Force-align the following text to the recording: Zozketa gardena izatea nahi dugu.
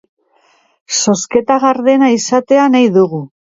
Zozketa 1.03 1.59
gardena 1.67 2.13
izatea 2.17 2.69
nahi 2.77 2.93
dugu. 3.01 3.25